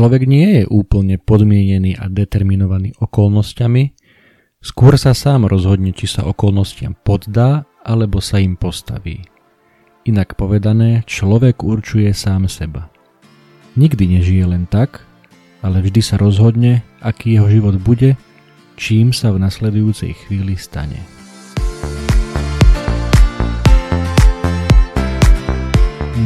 človek 0.00 0.24
nie 0.24 0.48
je 0.56 0.64
úplne 0.64 1.20
podmienený 1.20 2.00
a 2.00 2.08
determinovaný 2.08 2.96
okolnostiami, 3.04 3.92
skôr 4.64 4.96
sa 4.96 5.12
sám 5.12 5.44
rozhodne, 5.44 5.92
či 5.92 6.08
sa 6.08 6.24
okolnostiam 6.24 6.96
poddá 6.96 7.68
alebo 7.84 8.24
sa 8.24 8.40
im 8.40 8.56
postaví. 8.56 9.28
Inak 10.08 10.40
povedané, 10.40 11.04
človek 11.04 11.60
určuje 11.60 12.08
sám 12.16 12.48
seba. 12.48 12.88
Nikdy 13.76 14.16
nežije 14.16 14.48
len 14.48 14.64
tak, 14.64 15.04
ale 15.60 15.84
vždy 15.84 16.00
sa 16.00 16.16
rozhodne, 16.16 16.80
aký 17.04 17.36
jeho 17.36 17.52
život 17.52 17.76
bude, 17.76 18.16
čím 18.80 19.12
sa 19.12 19.36
v 19.36 19.44
nasledujúcej 19.44 20.16
chvíli 20.16 20.56
stane. 20.56 20.96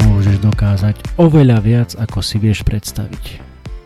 Môžeš 0.06 0.38
dokázať 0.38 1.18
oveľa 1.18 1.59
viac, 1.59 1.91
ako 1.98 2.22
si 2.22 2.38
vieš 2.38 2.62
predstaviť. 2.62 3.54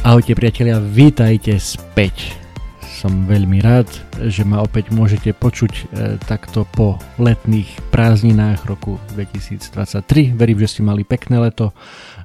Ahojte 0.00 0.32
priatelia, 0.32 0.80
vítajte 0.80 1.60
späť. 1.60 2.32
Som 2.80 3.28
veľmi 3.28 3.60
rád, 3.60 3.84
že 4.32 4.48
ma 4.48 4.64
opäť 4.64 4.88
môžete 4.96 5.36
počuť 5.36 5.72
e, 5.76 5.82
takto 6.24 6.64
po 6.72 6.96
letných 7.20 7.68
prázdninách 7.92 8.64
roku 8.64 8.96
2023. 9.12 10.32
Verím, 10.32 10.56
že 10.64 10.72
ste 10.72 10.88
mali 10.88 11.04
pekné 11.04 11.44
leto, 11.44 11.76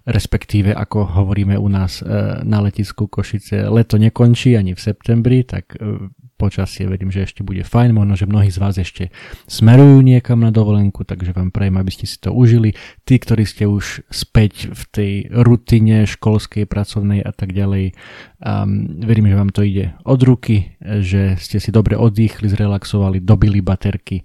respektíve 0.07 0.71
ako 0.71 1.19
hovoríme 1.19 1.59
u 1.59 1.67
nás 1.67 1.99
e, 1.99 2.07
na 2.47 2.63
letisku 2.63 3.11
Košice, 3.11 3.67
leto 3.67 3.99
nekončí 3.99 4.55
ani 4.55 4.71
v 4.71 4.79
septembri, 4.79 5.43
tak 5.43 5.75
e, 5.75 5.99
počasie 6.35 6.85
verím, 6.85 7.09
že 7.09 7.23
ešte 7.23 7.41
bude 7.41 7.63
fajn, 7.63 7.95
možno, 7.95 8.13
že 8.19 8.27
mnohí 8.27 8.51
z 8.51 8.59
vás 8.59 8.75
ešte 8.75 9.09
smerujú 9.47 10.03
niekam 10.03 10.43
na 10.43 10.51
dovolenku, 10.51 11.07
takže 11.07 11.31
vám 11.31 11.49
prajem, 11.49 11.79
aby 11.79 11.91
ste 11.91 12.05
si 12.05 12.19
to 12.19 12.35
užili. 12.35 12.75
Tí, 13.07 13.15
ktorí 13.15 13.47
ste 13.47 13.65
už 13.65 14.03
späť 14.11 14.71
v 14.75 14.81
tej 14.91 15.11
rutine 15.31 16.03
školskej, 16.03 16.67
pracovnej 16.67 17.23
a 17.23 17.31
tak 17.31 17.55
ďalej, 17.55 17.95
um, 18.43 18.99
verím, 18.99 19.31
že 19.31 19.39
vám 19.39 19.51
to 19.55 19.63
ide 19.63 19.95
od 20.03 20.19
ruky, 20.21 20.75
že 20.83 21.39
ste 21.39 21.57
si 21.63 21.71
dobre 21.71 21.95
oddychli, 21.95 22.51
zrelaxovali, 22.51 23.23
dobili 23.23 23.63
baterky. 23.63 24.21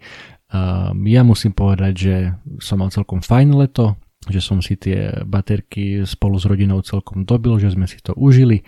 Um, 0.51 1.07
ja 1.07 1.23
musím 1.23 1.55
povedať, 1.55 1.93
že 1.95 2.15
som 2.59 2.83
mal 2.83 2.91
celkom 2.91 3.23
fajn 3.23 3.55
leto, 3.55 3.95
že 4.29 4.43
som 4.45 4.61
si 4.61 4.77
tie 4.77 5.25
baterky 5.25 6.05
spolu 6.05 6.37
s 6.37 6.45
rodinou 6.45 6.85
celkom 6.85 7.25
dobil, 7.25 7.57
že 7.57 7.73
sme 7.73 7.89
si 7.89 8.03
to 8.05 8.13
užili. 8.19 8.67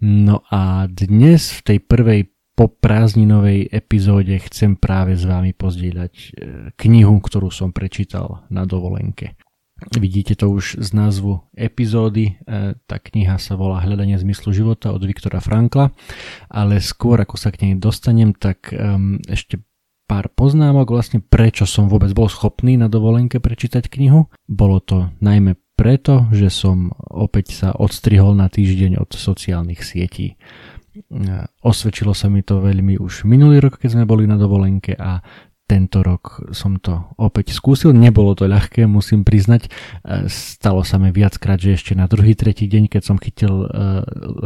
No 0.00 0.40
a 0.48 0.88
dnes 0.88 1.52
v 1.52 1.60
tej 1.60 1.78
prvej 1.84 2.20
po 2.56 2.72
prázdninovej 2.72 3.68
epizóde 3.68 4.40
chcem 4.48 4.80
práve 4.80 5.12
s 5.12 5.28
vami 5.28 5.52
pozdieľať 5.52 6.14
e, 6.16 6.28
knihu, 6.72 7.20
ktorú 7.20 7.52
som 7.52 7.70
prečítal 7.70 8.48
na 8.48 8.64
dovolenke. 8.64 9.36
Vidíte 9.92 10.40
to 10.40 10.48
už 10.48 10.80
z 10.80 10.88
názvu 10.96 11.44
epizódy, 11.52 12.40
e, 12.48 12.80
tá 12.88 12.96
kniha 12.96 13.36
sa 13.36 13.60
volá 13.60 13.84
Hľadanie 13.84 14.16
zmyslu 14.16 14.56
života 14.56 14.88
od 14.88 15.04
Viktora 15.04 15.44
Frankla, 15.44 15.92
ale 16.48 16.80
skôr 16.80 17.20
ako 17.20 17.36
sa 17.36 17.52
k 17.52 17.60
nej 17.68 17.74
dostanem, 17.76 18.32
tak 18.32 18.72
ešte 19.28 19.60
pár 20.08 20.32
poznámok 20.32 20.88
vlastne 20.88 21.18
prečo 21.20 21.66
som 21.68 21.90
vôbec 21.90 22.14
bol 22.16 22.30
schopný 22.30 22.78
na 22.78 22.88
dovolenke 22.88 23.42
prečítať 23.42 23.90
knihu. 23.90 24.30
Bolo 24.46 24.80
to 24.80 25.12
najmä 25.18 25.58
preto, 25.76 26.30
že 26.32 26.48
som 26.48 26.88
opäť 27.12 27.52
sa 27.52 27.68
odstrihol 27.76 28.32
na 28.32 28.48
týždeň 28.48 28.96
od 28.96 29.12
sociálnych 29.12 29.84
sietí. 29.84 30.40
Osvedčilo 31.60 32.16
sa 32.16 32.30
mi 32.32 32.40
to 32.46 32.62
veľmi 32.62 32.96
už 32.96 33.28
minulý 33.28 33.60
rok, 33.60 33.76
keď 33.80 33.98
sme 33.98 34.04
boli 34.08 34.24
na 34.24 34.40
dovolenke 34.40 34.96
a 34.96 35.20
tento 35.66 35.98
rok 36.06 36.54
som 36.54 36.78
to 36.78 37.10
opäť 37.18 37.50
skúsil. 37.50 37.90
Nebolo 37.90 38.38
to 38.38 38.46
ľahké, 38.46 38.86
musím 38.86 39.26
priznať. 39.26 39.66
Stalo 40.30 40.86
sa 40.86 40.94
mi 41.02 41.10
viackrát, 41.10 41.58
že 41.58 41.74
ešte 41.74 41.98
na 41.98 42.06
druhý, 42.06 42.38
tretí 42.38 42.70
deň, 42.70 42.86
keď 42.86 43.02
som 43.02 43.18
chytil 43.18 43.66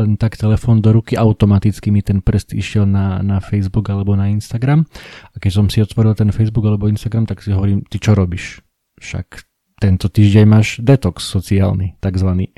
len 0.01 0.17
tak 0.17 0.41
telefón 0.41 0.81
do 0.81 0.97
ruky, 0.97 1.21
automaticky 1.21 1.93
mi 1.93 2.01
ten 2.01 2.25
prst 2.25 2.57
išiel 2.57 2.89
na, 2.89 3.21
na 3.21 3.37
Facebook 3.45 3.93
alebo 3.93 4.17
na 4.17 4.33
Instagram. 4.33 4.89
A 5.33 5.37
keď 5.37 5.53
som 5.61 5.67
si 5.69 5.85
otvoril 5.85 6.17
ten 6.17 6.33
Facebook 6.33 6.65
alebo 6.65 6.89
Instagram, 6.89 7.29
tak 7.29 7.45
si 7.45 7.53
hovorím, 7.53 7.85
ty 7.85 8.01
čo 8.01 8.17
robíš? 8.17 8.65
Však 8.97 9.45
tento 9.77 10.09
týždeň 10.09 10.45
máš 10.49 10.81
detox 10.81 11.29
sociálny, 11.29 12.01
takzvaný. 12.01 12.53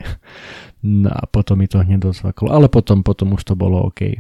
No 0.83 1.15
a 1.15 1.31
potom 1.31 1.63
mi 1.63 1.71
to 1.71 1.79
hneď 1.79 2.11
dosvaklo, 2.11 2.51
ale 2.51 2.67
potom, 2.67 3.07
potom 3.07 3.39
už 3.39 3.47
to 3.47 3.55
bolo 3.55 3.87
OK. 3.87 4.19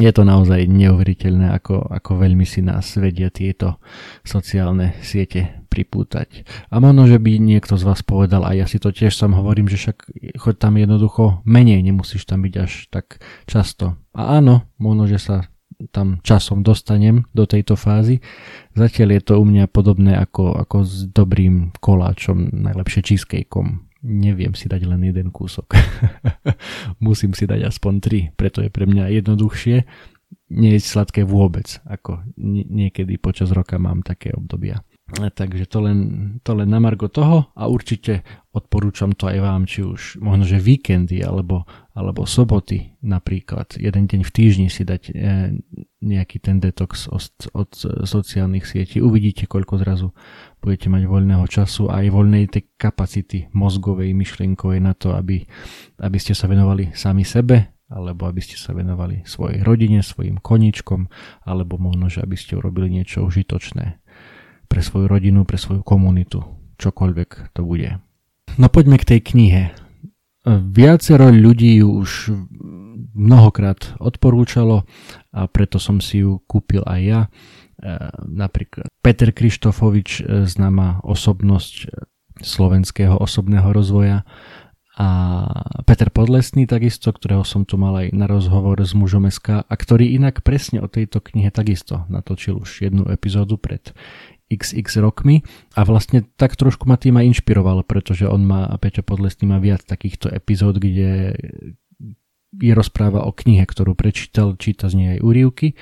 Je 0.00 0.12
to 0.14 0.22
naozaj 0.22 0.70
neuveriteľné, 0.70 1.50
ako, 1.60 1.82
ako 1.82 2.24
veľmi 2.24 2.46
si 2.46 2.62
nás 2.62 2.88
vedia 2.96 3.28
tieto 3.28 3.82
sociálne 4.22 4.96
siete 5.02 5.66
pripútať. 5.68 6.46
A 6.72 6.78
možno, 6.78 7.04
že 7.10 7.18
by 7.18 7.36
niekto 7.36 7.74
z 7.76 7.84
vás 7.84 8.00
povedal, 8.00 8.46
a 8.46 8.56
ja 8.56 8.64
si 8.64 8.80
to 8.80 8.94
tiež 8.94 9.12
sám 9.12 9.36
hovorím, 9.36 9.66
že 9.68 9.76
však 9.76 9.96
choď 10.40 10.54
tam 10.56 10.78
jednoducho 10.78 11.42
menej, 11.44 11.84
nemusíš 11.84 12.24
tam 12.24 12.40
byť 12.46 12.54
až 12.60 12.72
tak 12.88 13.20
často. 13.44 13.98
A 14.14 14.40
áno, 14.40 14.68
možno, 14.80 15.04
že 15.10 15.18
sa 15.20 15.36
tam 15.90 16.20
časom 16.20 16.60
dostanem 16.60 17.24
do 17.32 17.48
tejto 17.48 17.74
fázy. 17.74 18.20
Zatiaľ 18.76 19.16
je 19.16 19.22
to 19.24 19.34
u 19.40 19.44
mňa 19.48 19.64
podobné 19.68 20.12
ako, 20.16 20.60
ako 20.60 20.84
s 20.84 21.08
dobrým 21.08 21.72
koláčom, 21.80 22.52
najlepšie 22.52 23.00
cheesecakeom 23.04 23.89
neviem 24.04 24.56
si 24.56 24.66
dať 24.66 24.88
len 24.88 25.04
jeden 25.04 25.28
kúsok. 25.32 25.76
Musím 27.04 27.36
si 27.36 27.44
dať 27.44 27.68
aspoň 27.68 27.94
tri, 28.00 28.20
preto 28.34 28.64
je 28.64 28.70
pre 28.72 28.88
mňa 28.88 29.12
jednoduchšie 29.20 29.76
nie 30.50 30.74
je 30.74 30.82
sladké 30.82 31.22
vôbec, 31.22 31.78
ako 31.86 32.26
niekedy 32.38 33.18
počas 33.22 33.54
roka 33.54 33.78
mám 33.78 34.02
také 34.02 34.34
obdobia. 34.34 34.82
Takže 35.10 35.66
to 35.66 35.78
len, 35.82 35.98
to 36.46 36.54
len 36.54 36.70
na 36.70 36.78
margo 36.78 37.10
toho 37.10 37.50
a 37.58 37.66
určite 37.66 38.22
odporúčam 38.54 39.10
to 39.14 39.26
aj 39.26 39.38
vám, 39.42 39.62
či 39.66 39.82
už 39.82 40.22
možno, 40.22 40.46
že 40.46 40.62
víkendy 40.62 41.22
alebo, 41.22 41.66
alebo 41.94 42.26
soboty 42.26 42.94
napríklad, 43.02 43.74
jeden 43.78 44.06
deň 44.06 44.20
v 44.22 44.34
týždni 44.34 44.68
si 44.70 44.86
dať 44.86 45.02
e, 45.10 45.12
nejaký 46.02 46.38
ten 46.42 46.62
detox 46.62 47.10
od, 47.10 47.26
od 47.54 47.70
sociálnych 48.06 48.66
sietí. 48.66 49.02
Uvidíte, 49.02 49.50
koľko 49.50 49.82
zrazu 49.82 50.08
budete 50.62 50.90
mať 50.90 51.02
voľného 51.06 51.46
času 51.46 51.90
a 51.90 52.02
aj 52.02 52.08
voľnej 52.10 52.44
tej 52.50 52.62
kapacity 52.78 53.50
mozgovej, 53.54 54.14
myšlienkovej 54.14 54.80
na 54.82 54.94
to, 54.94 55.14
aby, 55.14 55.42
aby 55.98 56.18
ste 56.18 56.34
sa 56.34 56.50
venovali 56.50 56.94
sami 56.94 57.22
sebe, 57.22 57.80
alebo 57.90 58.30
aby 58.30 58.38
ste 58.38 58.54
sa 58.54 58.70
venovali 58.70 59.26
svojej 59.26 59.66
rodine, 59.66 59.98
svojim 60.00 60.38
koničkom, 60.38 61.10
alebo 61.42 61.74
možno, 61.74 62.06
že 62.06 62.22
aby 62.22 62.38
ste 62.38 62.54
urobili 62.54 62.86
niečo 62.86 63.26
užitočné 63.26 63.99
pre 64.70 64.80
svoju 64.86 65.10
rodinu, 65.10 65.42
pre 65.42 65.58
svoju 65.58 65.82
komunitu, 65.82 66.46
čokoľvek 66.78 67.50
to 67.50 67.66
bude. 67.66 67.98
No 68.54 68.70
poďme 68.70 69.02
k 69.02 69.08
tej 69.16 69.20
knihe. 69.26 69.62
Viacero 70.46 71.28
ľudí 71.28 71.82
ju 71.82 72.00
už 72.00 72.10
mnohokrát 73.12 73.98
odporúčalo 73.98 74.86
a 75.34 75.40
preto 75.50 75.82
som 75.82 75.98
si 75.98 76.22
ju 76.22 76.38
kúpil 76.46 76.80
aj 76.86 77.00
ja. 77.02 77.20
E, 77.26 77.28
napríklad 78.24 78.88
Peter 79.04 79.34
Krištofovič, 79.34 80.24
e, 80.24 80.48
známa 80.48 81.04
osobnosť 81.04 81.92
slovenského 82.40 83.20
osobného 83.20 83.68
rozvoja 83.68 84.24
a 85.00 85.08
Peter 85.88 86.12
Podlesný 86.12 86.68
takisto, 86.68 87.12
ktorého 87.12 87.44
som 87.44 87.64
tu 87.64 87.80
mal 87.80 87.96
aj 88.04 88.12
na 88.12 88.28
rozhovor 88.28 88.80
s 88.80 88.92
mužom 88.92 89.28
SK 89.28 89.64
a 89.64 89.74
ktorý 89.76 90.12
inak 90.12 90.44
presne 90.44 90.84
o 90.84 90.88
tejto 90.88 91.24
knihe 91.24 91.48
takisto 91.48 92.04
natočil 92.12 92.60
už 92.60 92.84
jednu 92.84 93.08
epizódu 93.08 93.56
pred 93.56 93.92
XX 94.50 94.82
rokmi 94.98 95.46
a 95.78 95.86
vlastne 95.86 96.26
tak 96.34 96.58
trošku 96.58 96.90
ma 96.90 96.98
tým 96.98 97.16
aj 97.16 97.38
inšpiroval, 97.38 97.86
pretože 97.86 98.26
on 98.26 98.42
má, 98.42 98.66
Peťo 98.82 99.06
Podlesný 99.06 99.46
má 99.46 99.62
viac 99.62 99.86
takýchto 99.86 100.26
epizód, 100.28 100.82
kde 100.82 101.38
je 102.50 102.72
rozpráva 102.74 103.22
o 103.22 103.30
knihe, 103.30 103.62
ktorú 103.62 103.94
prečítal, 103.94 104.58
číta 104.58 104.90
z 104.90 104.98
nej 104.98 105.08
aj 105.16 105.20
úrivky 105.22 105.78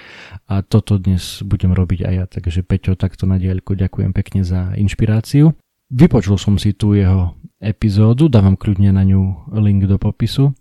a 0.53 0.61
toto 0.61 1.01
dnes 1.01 1.41
budem 1.41 1.73
robiť 1.73 2.05
aj 2.05 2.15
ja, 2.15 2.25
takže 2.29 2.61
Peťo, 2.61 2.93
takto 2.93 3.25
na 3.25 3.41
diaľku 3.41 3.73
ďakujem 3.73 4.13
pekne 4.13 4.45
za 4.45 4.77
inšpiráciu. 4.77 5.57
Vypočul 5.89 6.37
som 6.37 6.61
si 6.61 6.77
tú 6.77 6.93
jeho 6.93 7.41
epizódu, 7.57 8.29
dávam 8.29 8.61
kľudne 8.61 8.93
na 8.93 9.01
ňu 9.09 9.49
link 9.57 9.89
do 9.89 9.97
popisu 9.97 10.53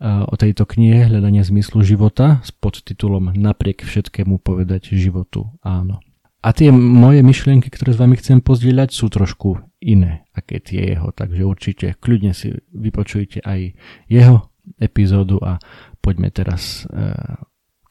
o 0.00 0.34
tejto 0.40 0.64
knihe 0.64 1.12
Hľadanie 1.12 1.44
zmyslu 1.44 1.84
života 1.84 2.40
s 2.40 2.56
podtitulom 2.56 3.36
Napriek 3.36 3.84
všetkému 3.84 4.40
povedať 4.40 4.96
životu 4.96 5.52
áno. 5.60 6.00
A 6.40 6.56
tie 6.56 6.72
moje 6.72 7.20
myšlienky, 7.20 7.68
ktoré 7.68 7.92
s 7.92 8.00
vami 8.00 8.16
chcem 8.16 8.40
pozdieľať, 8.40 8.88
sú 8.96 9.12
trošku 9.12 9.60
iné, 9.84 10.24
aké 10.32 10.56
tie 10.56 10.96
jeho, 10.96 11.12
takže 11.12 11.42
určite 11.44 11.86
kľudne 12.00 12.32
si 12.32 12.56
vypočujte 12.72 13.44
aj 13.44 13.76
jeho 14.08 14.48
epizódu 14.80 15.36
a 15.44 15.60
poďme 16.00 16.32
teraz 16.32 16.88
e, 16.88 17.12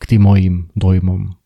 k 0.01 0.04
tým 0.06 0.22
mojim 0.25 0.56
dojmom. 0.74 1.38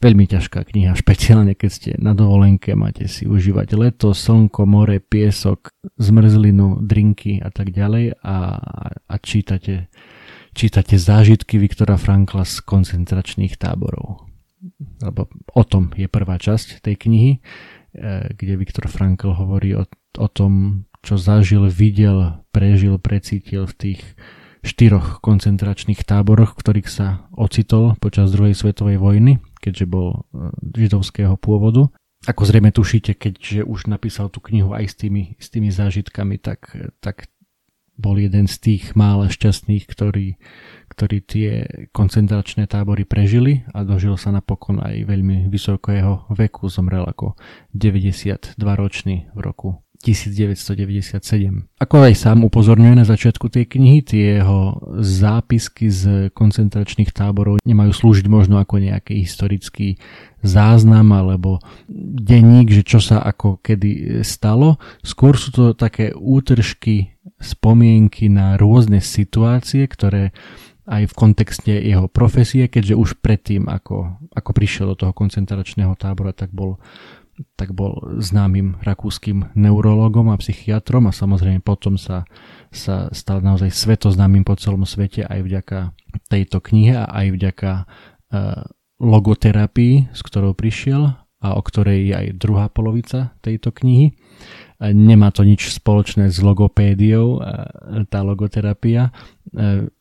Veľmi 0.00 0.24
ťažká 0.28 0.64
kniha, 0.64 0.96
špeciálne 1.04 1.52
keď 1.52 1.70
ste 1.72 1.90
na 2.00 2.16
dovolenke, 2.16 2.72
máte 2.72 3.04
si 3.04 3.28
užívať 3.28 3.76
leto, 3.76 4.16
slnko, 4.16 4.64
more, 4.64 4.96
piesok, 4.96 5.76
zmrzlinu, 6.00 6.80
drinky 6.80 7.36
a 7.36 7.52
tak 7.52 7.72
ďalej 7.72 8.16
a, 8.24 8.36
a 9.04 9.14
čítate, 9.20 9.92
čítate 10.56 10.96
zážitky 10.96 11.60
Viktora 11.60 12.00
Frankla 12.00 12.48
z 12.48 12.64
koncentračných 12.64 13.60
táborov. 13.60 14.25
Lebo 15.06 15.30
o 15.54 15.62
tom 15.62 15.94
je 15.94 16.10
prvá 16.10 16.36
časť 16.36 16.82
tej 16.82 16.94
knihy, 16.98 17.32
e, 17.36 17.38
kde 18.34 18.58
Viktor 18.58 18.90
Frankl 18.90 19.30
hovorí 19.30 19.78
o, 19.78 19.86
o 20.18 20.28
tom, 20.28 20.84
čo 21.06 21.14
zažil, 21.14 21.70
videl, 21.70 22.42
prežil, 22.50 22.98
precítil 22.98 23.70
v 23.70 23.74
tých 23.78 24.00
štyroch 24.66 25.22
koncentračných 25.22 26.02
táboroch, 26.02 26.58
v 26.58 26.60
ktorých 26.66 26.88
sa 26.90 27.30
ocitol 27.30 27.94
počas 28.02 28.34
druhej 28.34 28.58
svetovej 28.58 28.98
vojny, 28.98 29.38
keďže 29.62 29.86
bol 29.86 30.26
e, 30.34 30.50
židovského 30.74 31.38
pôvodu. 31.38 31.86
Ako 32.26 32.42
zrejme 32.42 32.74
tušíte, 32.74 33.14
keďže 33.14 33.62
už 33.62 33.86
napísal 33.86 34.26
tú 34.34 34.42
knihu 34.50 34.74
aj 34.74 34.90
s 34.90 34.94
tými, 34.98 35.38
s 35.38 35.46
tými 35.46 35.70
zážitkami, 35.70 36.42
tak, 36.42 36.74
tak 36.98 37.30
bol 37.96 38.20
jeden 38.20 38.44
z 38.44 38.56
tých 38.60 38.84
mála 38.92 39.32
šťastných, 39.32 39.88
ktorí, 39.88 40.36
ktorí 40.92 41.16
tie 41.24 41.50
koncentračné 41.96 42.68
tábory 42.68 43.08
prežili 43.08 43.64
a 43.72 43.82
dožil 43.88 44.20
sa 44.20 44.32
napokon 44.32 44.84
aj 44.84 45.08
veľmi 45.08 45.48
vysokého 45.48 46.28
veku. 46.32 46.68
Zomrel 46.68 47.08
ako 47.08 47.36
92 47.72 48.56
ročný 48.60 49.28
v 49.32 49.40
roku 49.40 49.85
1997. 50.06 51.66
Ako 51.82 51.96
aj 52.06 52.14
sám 52.14 52.46
upozorňuje 52.46 52.94
na 52.94 53.02
začiatku 53.02 53.50
tej 53.50 53.66
knihy, 53.66 54.06
tie 54.06 54.38
jeho 54.38 54.78
zápisky 55.02 55.90
z 55.90 56.30
koncentračných 56.30 57.10
táborov 57.10 57.58
nemajú 57.66 57.90
slúžiť 57.90 58.30
možno 58.30 58.62
ako 58.62 58.78
nejaký 58.78 59.26
historický 59.26 59.98
záznam 60.46 61.10
alebo 61.10 61.58
denník, 61.90 62.70
že 62.70 62.86
čo 62.86 63.02
sa 63.02 63.18
ako 63.26 63.58
kedy 63.58 64.22
stalo. 64.22 64.78
Skôr 65.02 65.34
sú 65.34 65.50
to 65.50 65.64
také 65.74 66.14
útržky, 66.14 67.18
spomienky 67.42 68.30
na 68.30 68.54
rôzne 68.54 69.02
situácie, 69.02 69.90
ktoré 69.90 70.30
aj 70.86 71.10
v 71.10 71.16
kontexte 71.18 71.74
jeho 71.74 72.06
profesie, 72.06 72.70
keďže 72.70 72.94
už 72.94 73.10
predtým, 73.18 73.66
ako, 73.66 74.22
ako 74.30 74.50
prišiel 74.54 74.94
do 74.94 74.96
toho 75.06 75.12
koncentračného 75.12 75.98
tábora, 75.98 76.30
tak 76.30 76.54
bol 76.54 76.78
tak 77.56 77.76
bol 77.76 78.16
známym 78.16 78.80
rakúskym 78.80 79.52
neurologom 79.52 80.32
a 80.32 80.40
psychiatrom 80.40 81.08
a 81.08 81.12
samozrejme 81.12 81.60
potom 81.60 82.00
sa, 82.00 82.24
sa 82.72 83.12
stal 83.12 83.44
naozaj 83.44 83.72
svetoznámym 83.72 84.44
po 84.44 84.56
celom 84.56 84.88
svete 84.88 85.24
aj 85.24 85.40
vďaka 85.44 85.78
tejto 86.32 86.64
knihe 86.64 86.96
a 86.96 87.04
aj 87.08 87.26
vďaka 87.36 87.70
uh, 87.84 88.64
logoterapii, 88.96 90.16
s 90.16 90.20
ktorou 90.24 90.56
prišiel 90.56 91.12
a 91.36 91.48
o 91.52 91.60
ktorej 91.60 92.10
je 92.10 92.14
aj 92.16 92.26
druhá 92.40 92.66
polovica 92.72 93.36
tejto 93.44 93.68
knihy. 93.70 94.16
Nemá 94.80 95.28
to 95.32 95.44
nič 95.44 95.68
spoločné 95.68 96.32
s 96.32 96.40
logopédiou, 96.40 97.40
tá 98.08 98.20
logoterapia. 98.24 99.12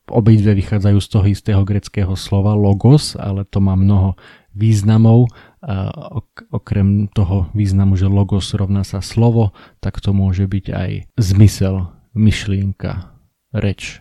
Obidve 0.08 0.52
vychádzajú 0.56 0.98
z 1.00 1.08
toho 1.12 1.26
istého 1.28 1.62
greckého 1.68 2.16
slova 2.16 2.56
logos, 2.56 3.20
ale 3.20 3.44
to 3.48 3.60
má 3.60 3.76
mnoho 3.76 4.16
významov 4.56 5.30
ok- 5.62 6.48
okrem 6.50 7.12
toho 7.12 7.52
významu, 7.52 8.00
že 8.00 8.08
logos 8.08 8.56
rovná 8.56 8.88
sa 8.88 9.04
slovo, 9.04 9.52
tak 9.84 10.00
to 10.00 10.16
môže 10.16 10.48
byť 10.48 10.66
aj 10.72 10.92
zmysel, 11.20 11.92
myšlienka, 12.16 13.12
reč. 13.52 14.00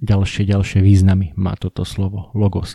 Ďalšie, 0.00 0.48
ďalšie 0.48 0.80
významy 0.80 1.36
má 1.36 1.52
toto 1.60 1.84
slovo 1.84 2.32
logos. 2.32 2.72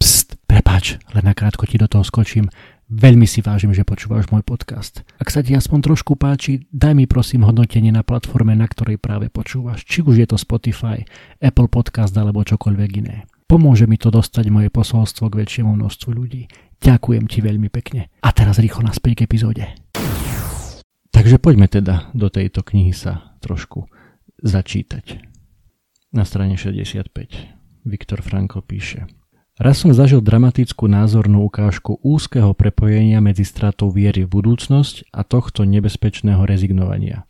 Pst, 0.00 0.40
prepáč, 0.48 0.96
len 1.12 1.28
nakrátko 1.28 1.68
ti 1.68 1.76
do 1.76 1.84
toho 1.84 2.00
skočím. 2.00 2.48
Veľmi 2.88 3.24
si 3.28 3.40
vážim, 3.40 3.72
že 3.72 3.84
počúvaš 3.84 4.28
môj 4.28 4.44
podcast. 4.44 5.04
Ak 5.16 5.32
sa 5.32 5.40
ti 5.40 5.56
aspoň 5.56 5.92
trošku 5.92 6.20
páči, 6.20 6.68
daj 6.68 6.92
mi 6.96 7.04
prosím 7.08 7.44
hodnotenie 7.44 7.92
na 7.92 8.04
platforme, 8.04 8.52
na 8.56 8.68
ktorej 8.68 9.00
práve 9.00 9.32
počúvaš, 9.32 9.84
či 9.84 10.04
už 10.04 10.24
je 10.24 10.28
to 10.28 10.36
Spotify, 10.40 11.04
Apple 11.40 11.68
Podcast 11.68 12.12
alebo 12.16 12.44
čokoľvek 12.44 12.90
iné. 13.00 13.28
Pomôže 13.44 13.84
mi 13.84 14.00
to 14.00 14.08
dostať 14.08 14.48
moje 14.48 14.72
posolstvo 14.72 15.28
k 15.28 15.44
väčšiemu 15.44 15.76
množstvu 15.76 16.10
ľudí. 16.16 16.48
Ďakujem 16.80 17.24
ti 17.28 17.44
veľmi 17.44 17.68
pekne. 17.68 18.08
A 18.24 18.32
teraz 18.32 18.56
rýchlo 18.56 18.84
naspäť 18.84 19.20
k 19.20 19.24
epizóde. 19.28 19.64
Takže 21.14 21.38
poďme 21.38 21.68
teda 21.68 22.10
do 22.16 22.32
tejto 22.32 22.64
knihy 22.64 22.96
sa 22.96 23.36
trošku 23.44 23.86
začítať. 24.40 25.20
Na 26.14 26.24
strane 26.24 26.56
65 26.56 27.12
Viktor 27.84 28.24
Frankl 28.24 28.64
píše 28.64 29.06
Raz 29.54 29.86
som 29.86 29.94
zažil 29.94 30.18
dramatickú 30.18 30.90
názornú 30.90 31.46
ukážku 31.46 32.02
úzkeho 32.02 32.58
prepojenia 32.58 33.22
medzi 33.22 33.46
stratou 33.46 33.86
viery 33.86 34.26
v 34.26 34.32
budúcnosť 34.34 35.14
a 35.14 35.22
tohto 35.22 35.62
nebezpečného 35.62 36.42
rezignovania. 36.42 37.22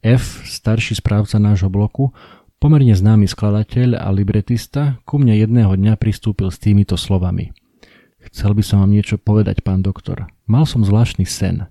F, 0.00 0.48
starší 0.48 0.96
správca 0.96 1.36
nášho 1.36 1.68
bloku, 1.68 2.16
pomerne 2.62 2.94
známy 2.94 3.26
skladateľ 3.26 3.98
a 3.98 4.06
libretista, 4.14 5.02
ku 5.02 5.18
mne 5.18 5.34
jedného 5.34 5.74
dňa 5.74 5.98
pristúpil 5.98 6.54
s 6.54 6.62
týmito 6.62 6.94
slovami– 6.94 7.50
Chcel 8.30 8.54
by 8.54 8.62
som 8.62 8.78
vám 8.86 8.94
niečo 8.94 9.18
povedať, 9.18 9.66
pán 9.66 9.82
doktor. 9.82 10.30
Mal 10.46 10.62
som 10.62 10.86
zvláštny 10.86 11.26
sen. 11.26 11.66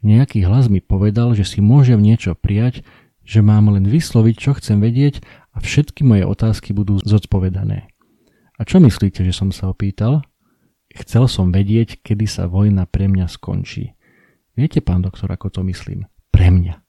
Nejaký 0.00 0.48
hlas 0.48 0.72
mi 0.72 0.80
povedal, 0.80 1.36
že 1.36 1.44
si 1.44 1.60
môžem 1.60 2.00
niečo 2.00 2.32
prijať, 2.32 2.80
že 3.22 3.44
mám 3.44 3.70
len 3.70 3.84
vysloviť, 3.86 4.34
čo 4.34 4.56
chcem 4.56 4.80
vedieť 4.80 5.20
a 5.52 5.60
všetky 5.60 6.02
moje 6.02 6.24
otázky 6.24 6.72
budú 6.72 6.98
zodpovedané. 7.04 7.92
A 8.56 8.60
čo 8.64 8.80
myslíte, 8.80 9.22
že 9.22 9.36
som 9.36 9.52
sa 9.52 9.68
opýtal? 9.68 10.24
Chcel 10.92 11.28
som 11.28 11.54
vedieť, 11.54 12.02
kedy 12.02 12.26
sa 12.26 12.48
vojna 12.48 12.88
pre 12.88 13.06
mňa 13.08 13.28
skončí. 13.28 13.94
Viete, 14.58 14.84
pán 14.84 15.04
doktor, 15.04 15.32
ako 15.32 15.48
to 15.48 15.60
myslím? 15.64 16.08
Pre 16.34 16.48
mňa. 16.50 16.82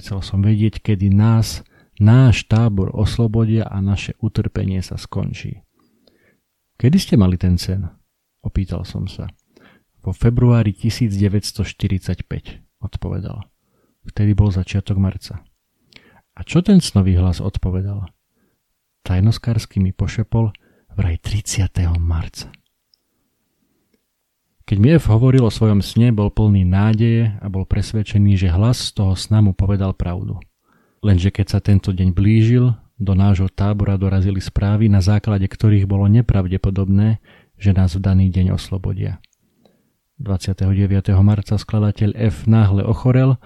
Chcel 0.00 0.20
som 0.20 0.44
vedieť, 0.44 0.84
kedy 0.84 1.12
nás, 1.12 1.65
náš 2.00 2.48
tábor 2.48 2.92
oslobodia 2.92 3.68
a 3.68 3.80
naše 3.80 4.16
utrpenie 4.20 4.80
sa 4.80 4.96
skončí. 5.00 5.62
Kedy 6.76 6.96
ste 7.00 7.14
mali 7.16 7.40
ten 7.40 7.56
sen? 7.56 7.88
Opýtal 8.44 8.84
som 8.84 9.08
sa. 9.08 9.32
Vo 10.04 10.12
februári 10.14 10.76
1945, 10.76 11.64
odpovedal. 12.84 13.42
Vtedy 14.06 14.32
bol 14.38 14.54
začiatok 14.54 15.00
marca. 15.02 15.42
A 16.36 16.44
čo 16.44 16.60
ten 16.62 16.78
snový 16.84 17.16
hlas 17.16 17.40
odpovedal? 17.42 18.06
Tajnoskársky 19.02 19.80
mi 19.80 19.90
pošepol 19.90 20.52
vraj 20.94 21.16
30. 21.18 21.66
marca. 21.98 22.52
Keď 24.66 24.76
mi 24.82 24.98
hovoril 24.98 25.46
o 25.46 25.54
svojom 25.54 25.78
sne, 25.78 26.10
bol 26.10 26.26
plný 26.34 26.66
nádeje 26.66 27.38
a 27.38 27.46
bol 27.46 27.62
presvedčený, 27.62 28.34
že 28.34 28.50
hlas 28.50 28.90
z 28.90 28.98
toho 28.98 29.14
sna 29.14 29.38
mu 29.38 29.54
povedal 29.54 29.94
pravdu. 29.94 30.42
Lenže 31.06 31.30
keď 31.30 31.46
sa 31.46 31.60
tento 31.62 31.94
deň 31.94 32.10
blížil, 32.10 32.74
do 32.98 33.14
nášho 33.14 33.46
tábora 33.46 33.94
dorazili 33.94 34.42
správy, 34.42 34.90
na 34.90 34.98
základe 34.98 35.46
ktorých 35.46 35.86
bolo 35.86 36.10
nepravdepodobné, 36.10 37.22
že 37.54 37.70
nás 37.70 37.94
v 37.94 38.02
daný 38.02 38.26
deň 38.34 38.58
oslobodia. 38.58 39.22
29. 40.18 40.66
marca 41.22 41.54
skladateľ 41.54 42.10
F 42.18 42.50
náhle 42.50 42.82
ochorel 42.82 43.38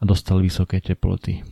a 0.00 0.02
dostal 0.02 0.42
vysoké 0.42 0.82
teploty. 0.82 1.46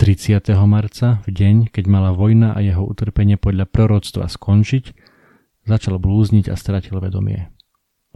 30. 0.00 0.48
marca, 0.64 1.20
v 1.28 1.30
deň, 1.30 1.56
keď 1.68 1.84
mala 1.92 2.16
vojna 2.16 2.56
a 2.56 2.64
jeho 2.64 2.80
utrpenie 2.80 3.36
podľa 3.36 3.68
proroctva 3.68 4.32
skončiť, 4.32 4.96
začal 5.68 6.00
blúzniť 6.00 6.48
a 6.48 6.56
stratil 6.56 6.96
vedomie. 7.04 7.52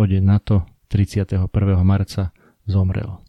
O 0.00 0.08
deň 0.08 0.22
na 0.24 0.40
to, 0.40 0.64
31. 0.88 1.44
marca, 1.84 2.32
zomrel. 2.64 3.25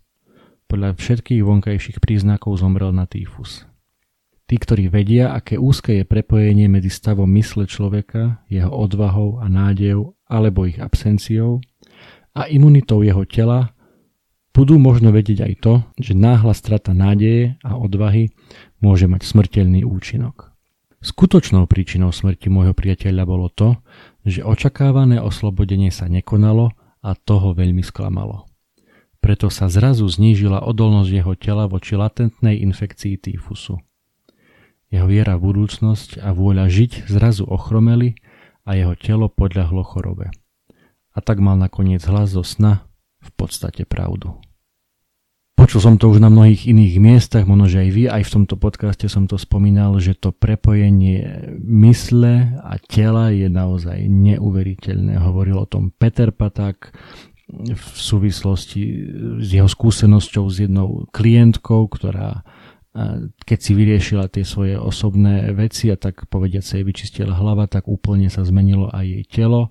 Podľa 0.68 1.00
všetkých 1.00 1.48
vonkajších 1.48 2.04
príznakov 2.04 2.60
zomrel 2.60 2.92
na 2.92 3.08
týfus. 3.08 3.64
Tí, 4.48 4.56
ktorí 4.56 4.92
vedia, 4.92 5.32
aké 5.32 5.56
úzke 5.56 5.96
je 5.96 6.04
prepojenie 6.04 6.68
medzi 6.72 6.92
stavom 6.92 7.28
mysle 7.36 7.68
človeka, 7.68 8.44
jeho 8.52 8.72
odvahou 8.72 9.40
a 9.44 9.48
nádejou 9.48 10.16
alebo 10.28 10.68
ich 10.68 10.80
absenciou 10.80 11.64
a 12.36 12.52
imunitou 12.52 13.00
jeho 13.04 13.24
tela, 13.24 13.72
budú 14.52 14.76
možno 14.76 15.12
vedieť 15.16 15.40
aj 15.48 15.54
to, 15.64 15.74
že 16.00 16.16
náhla 16.16 16.56
strata 16.56 16.92
nádeje 16.96 17.56
a 17.64 17.76
odvahy 17.76 18.32
môže 18.80 19.08
mať 19.08 19.24
smrteľný 19.24 19.88
účinok. 19.88 20.52
Skutočnou 21.04 21.70
príčinou 21.70 22.12
smrti 22.12 22.50
môjho 22.50 22.76
priateľa 22.76 23.24
bolo 23.24 23.48
to, 23.54 23.80
že 24.28 24.44
očakávané 24.44 25.22
oslobodenie 25.22 25.94
sa 25.94 26.10
nekonalo 26.10 26.74
a 27.04 27.16
toho 27.16 27.54
veľmi 27.56 27.86
sklamalo. 27.86 28.47
Preto 29.20 29.52
sa 29.52 29.68
zrazu 29.68 30.08
znížila 30.08 30.64
odolnosť 30.64 31.12
jeho 31.12 31.34
tela 31.36 31.66
voči 31.66 31.98
latentnej 31.98 32.62
infekcii 32.64 33.18
týfusu. 33.20 33.82
Jeho 34.88 35.08
viera 35.10 35.36
v 35.36 35.52
budúcnosť 35.52 36.24
a 36.24 36.32
vôľa 36.32 36.72
žiť 36.72 37.12
zrazu 37.12 37.44
ochromeli 37.44 38.16
a 38.64 38.80
jeho 38.80 38.96
telo 38.96 39.28
podľahlo 39.28 39.84
chorobe. 39.84 40.32
A 41.12 41.20
tak 41.20 41.44
mal 41.44 41.60
nakoniec 41.60 42.00
hlas 42.08 42.38
zo 42.38 42.44
sna 42.46 42.88
v 43.20 43.30
podstate 43.36 43.84
pravdu. 43.84 44.38
Počul 45.58 45.82
som 45.82 45.96
to 45.98 46.14
už 46.14 46.22
na 46.22 46.30
mnohých 46.30 46.70
iných 46.70 47.02
miestach, 47.02 47.50
možno 47.50 47.66
že 47.66 47.82
aj 47.82 47.90
vy, 47.90 48.04
aj 48.06 48.24
v 48.30 48.34
tomto 48.38 48.62
podcaste 48.62 49.10
som 49.10 49.26
to 49.26 49.42
spomínal, 49.42 49.98
že 49.98 50.14
to 50.14 50.30
prepojenie 50.30 51.50
mysle 51.66 52.62
a 52.62 52.78
tela 52.86 53.34
je 53.34 53.50
naozaj 53.50 54.06
neuveriteľné. 54.06 55.18
Hovoril 55.18 55.58
o 55.58 55.66
tom 55.66 55.90
Peter 55.90 56.30
Patak 56.30 56.94
v 57.54 57.86
súvislosti 57.96 58.84
s 59.40 59.48
jeho 59.48 59.72
skúsenosťou 59.72 60.46
s 60.52 60.68
jednou 60.68 61.08
klientkou, 61.16 61.88
ktorá 61.88 62.44
keď 63.46 63.60
si 63.62 63.72
vyriešila 63.78 64.26
tie 64.32 64.42
svoje 64.42 64.74
osobné 64.74 65.54
veci 65.54 65.94
a 65.94 65.98
tak 66.00 66.26
povediať 66.34 66.64
sa 66.66 66.74
jej 66.82 66.86
vyčistila 66.86 67.38
hlava, 67.38 67.70
tak 67.70 67.86
úplne 67.86 68.32
sa 68.34 68.42
zmenilo 68.42 68.90
aj 68.90 69.06
jej 69.06 69.24
telo. 69.30 69.70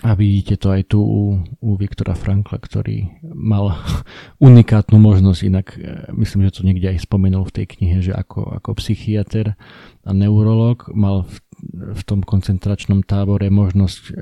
A 0.00 0.16
vidíte 0.16 0.56
to 0.56 0.72
aj 0.72 0.88
tu 0.88 1.04
u, 1.04 1.36
u 1.60 1.70
Viktora 1.76 2.16
Frankla, 2.16 2.56
ktorý 2.56 3.20
mal 3.20 3.76
unikátnu 4.48 4.96
možnosť, 4.96 5.40
inak 5.44 5.66
e, 5.76 6.08
myslím, 6.16 6.48
že 6.48 6.56
to 6.56 6.64
niekde 6.64 6.88
aj 6.88 7.04
spomenul 7.04 7.44
v 7.44 7.60
tej 7.60 7.66
knihe, 7.76 8.00
že 8.00 8.16
ako, 8.16 8.56
ako 8.56 8.80
psychiatr 8.80 9.60
a 10.00 10.10
neurolog 10.16 10.88
mal 10.96 11.28
v, 11.28 11.36
v 11.92 12.02
tom 12.08 12.24
koncentračnom 12.24 13.04
tábore 13.04 13.52
možnosť 13.52 14.02
e, 14.08 14.12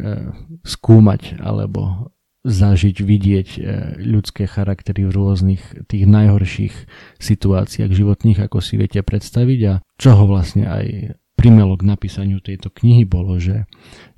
skúmať 0.67 1.39
alebo 1.39 2.11
zažiť, 2.49 2.97
vidieť 3.05 3.49
e, 3.55 3.61
ľudské 4.01 4.49
charaktery 4.49 5.05
v 5.05 5.13
rôznych 5.13 5.63
tých 5.87 6.05
najhorších 6.09 6.75
situáciách 7.21 7.93
životných, 7.93 8.41
ako 8.41 8.65
si 8.65 8.81
viete 8.81 9.05
predstaviť 9.05 9.61
a 9.69 9.75
čo 10.01 10.17
ho 10.17 10.25
vlastne 10.25 10.65
aj 10.65 11.15
primelo 11.39 11.79
k 11.79 11.87
napísaniu 11.87 12.43
tejto 12.43 12.73
knihy 12.73 13.07
bolo, 13.07 13.39
že, 13.39 13.69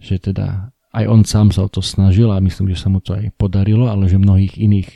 že 0.01 0.17
teda 0.17 0.73
aj 0.97 1.05
on 1.07 1.23
sám 1.23 1.53
sa 1.53 1.67
o 1.67 1.71
to 1.71 1.85
snažil 1.85 2.33
a 2.33 2.43
myslím, 2.43 2.73
že 2.73 2.81
sa 2.81 2.89
mu 2.89 3.03
to 3.03 3.15
aj 3.15 3.35
podarilo, 3.37 3.87
ale 3.87 4.09
že 4.09 4.17
mnohých 4.17 4.57
iných 4.57 4.91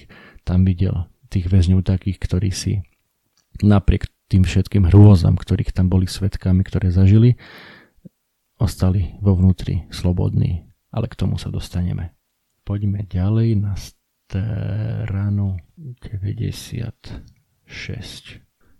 tam 0.47 0.64
videl 0.64 1.07
tých 1.29 1.50
väzňov 1.50 1.85
takých, 1.85 2.19
ktorí 2.23 2.50
si 2.55 2.81
napriek 3.62 4.11
tým 4.33 4.43
všetkým 4.43 4.88
hrôzam, 4.91 5.37
ktorých 5.37 5.71
tam 5.71 5.93
boli 5.93 6.09
svetkami, 6.09 6.64
ktoré 6.64 6.91
zažili, 6.91 7.37
ostali 8.59 9.14
vo 9.21 9.37
vnútri 9.37 9.87
slobodní. 9.93 10.64
Ale 10.95 11.11
k 11.11 11.19
tomu 11.19 11.37
sa 11.38 11.50
dostaneme. 11.50 12.14
Poďme 12.64 13.04
ďalej 13.04 13.61
na 13.61 13.76
stranu 13.76 15.61
96. 15.76 17.21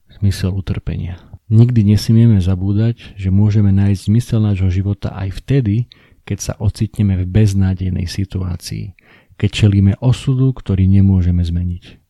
Zmysel 0.09 0.51
utrpenia. 0.57 1.21
Nikdy 1.53 1.93
nesmieme 1.93 2.41
zabúdať, 2.41 3.13
že 3.21 3.29
môžeme 3.29 3.77
nájsť 3.77 4.01
zmysel 4.09 4.41
nášho 4.41 4.73
života 4.73 5.13
aj 5.13 5.37
vtedy, 5.37 5.93
keď 6.25 6.39
sa 6.41 6.53
ocitneme 6.57 7.21
v 7.21 7.29
beznádejnej 7.29 8.09
situácii, 8.09 8.97
keď 9.37 9.51
čelíme 9.53 9.93
osudu, 10.01 10.57
ktorý 10.57 10.89
nemôžeme 10.89 11.45
zmeniť. 11.45 12.01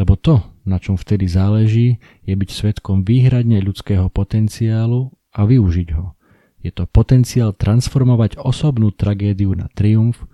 Lebo 0.00 0.16
to, 0.16 0.40
na 0.64 0.80
čom 0.80 0.96
vtedy 0.96 1.28
záleží, 1.28 2.00
je 2.24 2.32
byť 2.32 2.48
svetkom 2.48 3.04
výhradne 3.04 3.60
ľudského 3.60 4.08
potenciálu 4.08 5.12
a 5.36 5.44
využiť 5.44 5.88
ho. 6.00 6.16
Je 6.64 6.72
to 6.72 6.88
potenciál 6.88 7.52
transformovať 7.52 8.40
osobnú 8.40 8.88
tragédiu 8.94 9.52
na 9.52 9.68
triumf, 9.76 10.24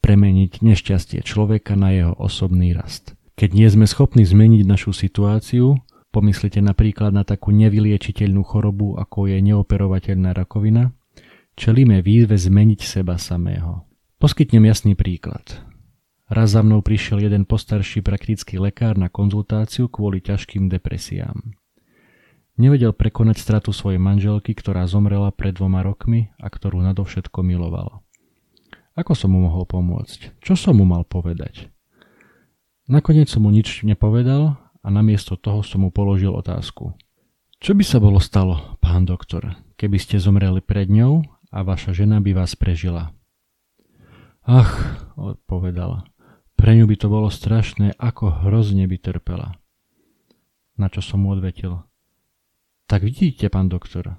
premeniť 0.00 0.64
nešťastie 0.64 1.20
človeka 1.26 1.74
na 1.74 1.94
jeho 1.94 2.14
osobný 2.14 2.74
rast. 2.74 3.18
Keď 3.38 3.50
nie 3.54 3.68
sme 3.70 3.86
schopní 3.86 4.26
zmeniť 4.26 4.66
našu 4.66 4.90
situáciu, 4.90 5.78
pomyslite 6.10 6.58
napríklad 6.58 7.14
na 7.14 7.22
takú 7.22 7.54
nevyliečiteľnú 7.54 8.42
chorobu, 8.42 8.98
ako 8.98 9.30
je 9.30 9.38
neoperovateľná 9.42 10.34
rakovina, 10.34 10.96
Čelíme 11.58 12.06
výzve 12.06 12.38
zmeniť 12.38 12.86
seba 12.86 13.18
samého. 13.18 13.82
Poskytnem 14.22 14.70
jasný 14.70 14.94
príklad. 14.94 15.58
Raz 16.30 16.54
za 16.54 16.62
mnou 16.62 16.86
prišiel 16.86 17.26
jeden 17.26 17.50
postarší 17.50 17.98
praktický 17.98 18.62
lekár 18.62 18.94
na 18.94 19.10
konzultáciu 19.10 19.90
kvôli 19.90 20.22
ťažkým 20.22 20.70
depresiám. 20.70 21.34
Nevedel 22.62 22.94
prekonať 22.94 23.42
stratu 23.42 23.74
svojej 23.74 23.98
manželky, 23.98 24.54
ktorá 24.54 24.86
zomrela 24.86 25.34
pred 25.34 25.58
dvoma 25.58 25.82
rokmi 25.82 26.30
a 26.38 26.46
ktorú 26.46 26.78
nadovšetko 26.78 27.42
miloval. 27.42 28.06
Ako 28.98 29.14
som 29.14 29.30
mu 29.30 29.46
mohol 29.46 29.62
pomôcť? 29.62 30.42
Čo 30.42 30.58
som 30.58 30.74
mu 30.74 30.82
mal 30.82 31.06
povedať? 31.06 31.70
Nakoniec 32.90 33.30
som 33.30 33.46
mu 33.46 33.54
nič 33.54 33.86
nepovedal 33.86 34.58
a 34.58 34.88
namiesto 34.90 35.38
toho 35.38 35.62
som 35.62 35.86
mu 35.86 35.94
položil 35.94 36.34
otázku. 36.34 36.98
Čo 37.62 37.78
by 37.78 37.84
sa 37.86 38.02
bolo 38.02 38.18
stalo, 38.18 38.74
pán 38.82 39.06
doktor, 39.06 39.54
keby 39.78 40.02
ste 40.02 40.18
zomreli 40.18 40.58
pred 40.58 40.90
ňou 40.90 41.22
a 41.54 41.62
vaša 41.62 41.94
žena 41.94 42.18
by 42.18 42.42
vás 42.42 42.58
prežila. 42.58 43.14
Ach, 44.42 44.74
odpovedala, 45.14 46.02
pre 46.58 46.74
ňu 46.74 46.90
by 46.90 46.96
to 46.98 47.06
bolo 47.06 47.30
strašné, 47.30 47.94
ako 48.02 48.50
hrozne 48.50 48.90
by 48.90 48.98
trpela. 48.98 49.54
Na 50.74 50.90
čo 50.90 51.06
som 51.06 51.22
mu 51.22 51.38
odvetil. 51.38 51.86
Tak 52.90 53.06
vidíte, 53.06 53.46
pán 53.46 53.70
doktor, 53.70 54.18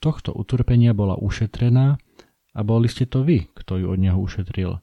tohto 0.00 0.32
utrpenia 0.32 0.96
bola 0.96 1.12
ušetrená 1.12 2.00
a 2.54 2.60
boli 2.62 2.86
ste 2.86 3.10
to 3.10 3.26
vy, 3.26 3.50
kto 3.52 3.82
ju 3.82 3.86
od 3.90 3.98
neho 3.98 4.16
ušetril. 4.16 4.78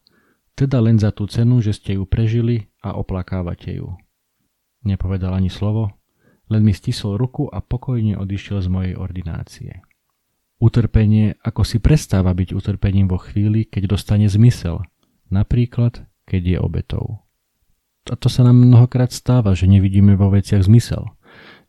Teda 0.53 0.83
len 0.83 0.99
za 0.99 1.15
tú 1.15 1.25
cenu, 1.25 1.63
že 1.63 1.71
ste 1.71 1.95
ju 1.95 2.03
prežili 2.03 2.69
a 2.83 2.93
oplakávate 2.99 3.79
ju. 3.79 3.95
Nepovedal 4.83 5.31
ani 5.31 5.47
slovo, 5.47 5.95
len 6.51 6.67
mi 6.67 6.75
stisol 6.75 7.15
ruku 7.15 7.47
a 7.47 7.63
pokojne 7.63 8.19
odišiel 8.19 8.59
z 8.59 8.67
mojej 8.67 8.93
ordinácie. 8.99 9.79
Utrpenie 10.61 11.39
ako 11.41 11.65
si 11.65 11.81
prestáva 11.81 12.35
byť 12.35 12.53
utrpením 12.53 13.09
vo 13.09 13.17
chvíli, 13.17 13.65
keď 13.65 13.97
dostane 13.97 14.29
zmysel, 14.29 14.83
napríklad 15.33 16.05
keď 16.27 16.41
je 16.45 16.57
obetou. 16.61 17.05
A 18.11 18.17
to 18.19 18.29
sa 18.29 18.45
nám 18.45 18.61
mnohokrát 18.61 19.09
stáva, 19.09 19.57
že 19.57 19.65
nevidíme 19.65 20.13
vo 20.13 20.29
veciach 20.29 20.61
zmysel, 20.61 21.09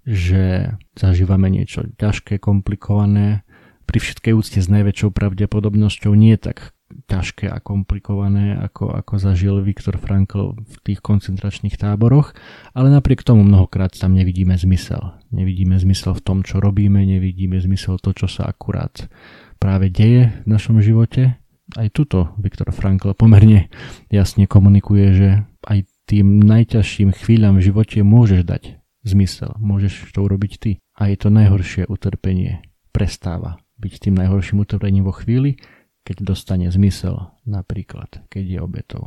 že 0.02 0.74
zažívame 0.98 1.48
niečo 1.48 1.88
ťažké, 1.96 2.42
komplikované, 2.42 3.46
pri 3.84 3.98
všetkej 4.00 4.32
úcte 4.32 4.58
s 4.62 4.68
najväčšou 4.70 5.10
pravdepodobnosťou 5.12 6.12
nie 6.14 6.34
tak 6.38 6.72
ťažké 7.08 7.48
a 7.48 7.58
komplikované, 7.60 8.56
ako, 8.56 8.92
ako 8.92 9.14
zažil 9.16 9.64
Viktor 9.64 9.96
Frankl 9.96 10.56
v 10.56 10.74
tých 10.84 11.00
koncentračných 11.00 11.76
táboroch, 11.80 12.36
ale 12.76 12.92
napriek 12.92 13.24
tomu 13.24 13.44
mnohokrát 13.44 13.92
tam 13.96 14.12
nevidíme 14.12 14.54
zmysel. 14.56 15.16
Nevidíme 15.32 15.80
zmysel 15.80 16.12
v 16.12 16.24
tom, 16.24 16.38
čo 16.44 16.60
robíme, 16.60 17.00
nevidíme 17.02 17.56
zmysel 17.58 17.96
to, 17.96 18.12
čo 18.12 18.28
sa 18.28 18.48
akurát 18.48 19.08
práve 19.56 19.88
deje 19.88 20.36
v 20.44 20.46
našom 20.48 20.84
živote. 20.84 21.40
Aj 21.72 21.88
tuto 21.88 22.36
Viktor 22.36 22.68
Frankl 22.74 23.16
pomerne 23.16 23.72
jasne 24.12 24.44
komunikuje, 24.44 25.06
že 25.16 25.28
aj 25.64 25.88
tým 26.04 26.42
najťažším 26.44 27.14
chvíľam 27.16 27.56
v 27.56 27.72
živote 27.72 28.04
môžeš 28.04 28.42
dať 28.44 28.62
zmysel, 29.06 29.56
môžeš 29.56 30.12
to 30.12 30.20
urobiť 30.20 30.52
ty. 30.60 30.70
A 30.98 31.08
je 31.08 31.16
to 31.16 31.32
najhoršie 31.32 31.88
utrpenie 31.88 32.60
prestáva 32.92 33.56
byť 33.82 34.08
tým 34.08 34.14
najhorším 34.14 34.62
utrpením 34.62 35.02
vo 35.02 35.10
chvíli, 35.10 35.58
keď 36.06 36.22
dostane 36.22 36.70
zmysel, 36.70 37.34
napríklad 37.42 38.22
keď 38.30 38.44
je 38.46 38.58
obetou. 38.62 39.04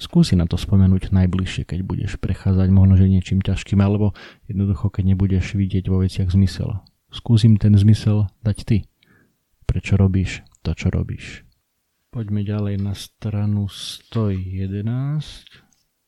Skúsi 0.00 0.36
na 0.36 0.48
to 0.48 0.56
spomenúť 0.56 1.12
najbližšie, 1.12 1.68
keď 1.68 1.80
budeš 1.84 2.16
prechádzať 2.16 2.68
možno 2.72 2.96
že 2.96 3.12
niečím 3.12 3.44
ťažkým, 3.44 3.80
alebo 3.80 4.16
jednoducho 4.48 4.88
keď 4.88 5.16
nebudeš 5.16 5.52
vidieť 5.52 5.84
vo 5.88 6.00
veciach 6.00 6.32
zmysel. 6.32 6.80
Skúsim 7.12 7.60
ten 7.60 7.76
zmysel 7.76 8.28
dať 8.40 8.58
ty. 8.64 8.78
Prečo 9.68 10.00
robíš 10.00 10.40
to, 10.64 10.72
čo 10.72 10.88
robíš. 10.88 11.44
Poďme 12.08 12.44
ďalej 12.44 12.76
na 12.80 12.96
stranu 12.96 13.68
111. 13.68 14.84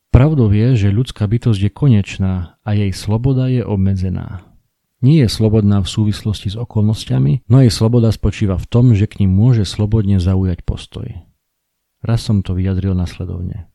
Pravdou 0.08 0.48
je, 0.48 0.68
že 0.76 0.94
ľudská 0.94 1.28
bytosť 1.28 1.60
je 1.68 1.72
konečná 1.72 2.56
a 2.64 2.70
jej 2.72 2.92
sloboda 2.92 3.52
je 3.52 3.60
obmedzená 3.60 4.53
nie 5.04 5.20
je 5.20 5.28
slobodná 5.28 5.84
v 5.84 5.92
súvislosti 5.92 6.48
s 6.48 6.56
okolnostiami, 6.56 7.44
no 7.52 7.60
jej 7.60 7.68
sloboda 7.68 8.08
spočíva 8.08 8.56
v 8.56 8.64
tom, 8.72 8.96
že 8.96 9.04
k 9.04 9.20
ním 9.20 9.36
môže 9.36 9.68
slobodne 9.68 10.16
zaujať 10.16 10.64
postoj. 10.64 11.12
Raz 12.00 12.24
som 12.24 12.40
to 12.40 12.56
vyjadril 12.56 12.96
nasledovne. 12.96 13.68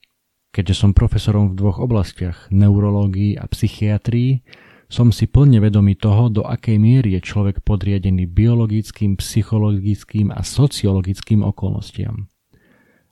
Keďže 0.50 0.74
som 0.74 0.98
profesorom 0.98 1.54
v 1.54 1.58
dvoch 1.62 1.78
oblastiach, 1.78 2.50
neurológii 2.50 3.38
a 3.38 3.46
psychiatrii, 3.46 4.42
som 4.90 5.14
si 5.14 5.30
plne 5.30 5.62
vedomý 5.62 5.94
toho, 5.94 6.34
do 6.34 6.42
akej 6.42 6.82
miery 6.82 7.14
je 7.14 7.22
človek 7.22 7.62
podriadený 7.62 8.26
biologickým, 8.26 9.22
psychologickým 9.22 10.34
a 10.34 10.42
sociologickým 10.42 11.46
okolnostiam. 11.46 12.26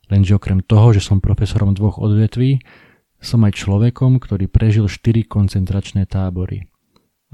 Lenže 0.09 0.41
okrem 0.41 0.65
toho, 0.65 0.89
že 0.97 1.05
som 1.05 1.21
profesorom 1.21 1.77
dvoch 1.77 2.01
odvetví, 2.01 2.65
som 3.21 3.45
aj 3.45 3.61
človekom, 3.61 4.17
ktorý 4.17 4.49
prežil 4.49 4.89
štyri 4.89 5.21
koncentračné 5.21 6.09
tábory– 6.09 6.65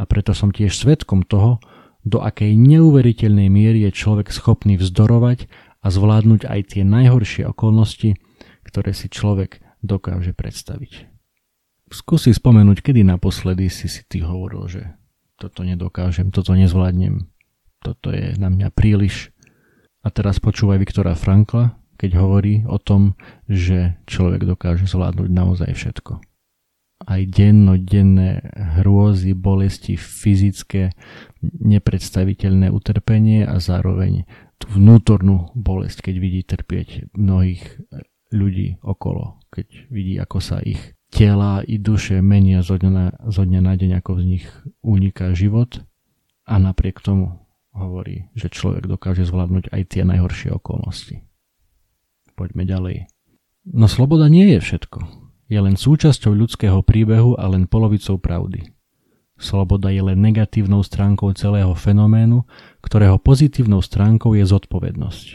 a 0.03 0.09
preto 0.09 0.35
som 0.35 0.51
tiež 0.51 0.75
svetkom 0.75 1.23
toho, 1.23 1.63
do 2.03 2.19
akej 2.19 2.59
neuveriteľnej 2.59 3.47
miery 3.47 3.87
je 3.87 3.95
človek 3.95 4.27
schopný 4.27 4.75
vzdorovať 4.75 5.47
a 5.79 5.87
zvládnuť 5.87 6.43
aj 6.43 6.75
tie 6.75 6.83
najhoršie 6.83 7.47
okolnosti, 7.47 8.19
ktoré 8.67 8.91
si 8.91 9.07
človek 9.07 9.63
dokáže 9.79 10.35
predstaviť. 10.35 11.07
Skúsi 11.87 12.35
spomenúť, 12.35 12.83
kedy 12.83 13.07
naposledy 13.07 13.71
si 13.71 13.87
si 13.87 14.03
ty 14.03 14.19
hovoril, 14.19 14.67
že 14.67 14.83
toto 15.39 15.63
nedokážem, 15.63 16.35
toto 16.35 16.51
nezvládnem, 16.51 17.23
toto 17.79 18.11
je 18.11 18.35
na 18.35 18.51
mňa 18.51 18.75
príliš. 18.75 19.31
A 20.03 20.11
teraz 20.11 20.43
počúvaj 20.43 20.83
Viktora 20.83 21.15
Frankla, 21.15 21.79
keď 21.95 22.19
hovorí 22.19 22.67
o 22.67 22.75
tom, 22.75 23.15
že 23.47 23.95
človek 24.11 24.43
dokáže 24.43 24.83
zvládnuť 24.83 25.29
naozaj 25.31 25.71
všetko. 25.71 26.32
Aj 27.07 27.21
dennodenné 27.31 28.43
hrôzy, 28.79 29.35
bolesti, 29.35 29.99
fyzické, 29.99 30.95
nepredstaviteľné 31.43 32.71
utrpenie 32.71 33.43
a 33.43 33.59
zároveň 33.59 34.23
tú 34.59 34.79
vnútornú 34.79 35.51
bolesť, 35.55 36.09
keď 36.09 36.15
vidí 36.19 36.41
trpieť 36.43 37.11
mnohých 37.15 37.63
ľudí 38.31 38.79
okolo, 38.81 39.43
keď 39.51 39.67
vidí, 39.91 40.15
ako 40.17 40.37
sa 40.39 40.57
ich 40.63 40.79
tela 41.13 41.61
i 41.61 41.77
duše 41.77 42.23
menia 42.23 42.65
zo 42.65 42.79
dňa 42.79 42.91
na, 42.91 43.05
zo 43.29 43.45
dňa 43.45 43.61
na 43.61 43.73
deň, 43.77 43.91
ako 44.01 44.11
z 44.17 44.23
nich 44.25 44.45
uniká 44.81 45.35
život 45.37 45.83
a 46.49 46.57
napriek 46.57 47.03
tomu 47.03 47.43
hovorí, 47.73 48.29
že 48.33 48.49
človek 48.49 48.89
dokáže 48.89 49.25
zvládnuť 49.25 49.69
aj 49.69 49.81
tie 49.89 50.03
najhoršie 50.05 50.49
okolnosti. 50.53 51.21
Poďme 52.33 52.65
ďalej. 52.65 52.97
No 53.69 53.85
sloboda 53.85 54.25
nie 54.27 54.57
je 54.57 54.59
všetko 54.59 55.22
je 55.51 55.59
len 55.59 55.75
súčasťou 55.75 56.31
ľudského 56.31 56.79
príbehu 56.83 57.35
a 57.35 57.47
len 57.51 57.67
polovicou 57.67 58.19
pravdy. 58.19 58.73
Sloboda 59.39 59.91
je 59.91 59.99
len 59.99 60.21
negatívnou 60.21 60.85
stránkou 60.85 61.33
celého 61.35 61.73
fenoménu, 61.75 62.47
ktorého 62.79 63.19
pozitívnou 63.19 63.83
stránkou 63.83 64.37
je 64.37 64.45
zodpovednosť. 64.47 65.27